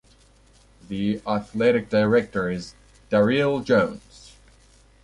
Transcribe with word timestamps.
The 0.87 1.21
Athletic 1.27 1.87
Director 1.89 2.49
is 2.49 2.73
Daryl 3.11 3.63
Jones. 3.63 4.35